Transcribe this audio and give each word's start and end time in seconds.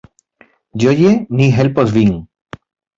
Ĝoje 0.85 1.13
ni 1.41 1.53
helpos 1.61 1.97
vin. 2.01 2.21